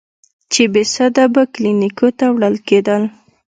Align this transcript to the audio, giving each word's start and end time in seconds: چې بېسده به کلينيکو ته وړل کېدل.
چې 0.51 0.63
بېسده 0.73 1.25
به 1.33 1.43
کلينيکو 1.53 2.07
ته 2.19 2.25
وړل 2.35 2.55
کېدل. 2.67 3.03